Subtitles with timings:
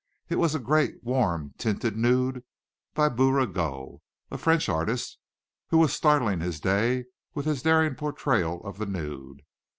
[0.29, 2.43] It was a great, warm tinted nude
[2.95, 5.19] by Bouguereau, a French artist
[5.67, 9.43] who was startling his day with his daring portrayal of the nude.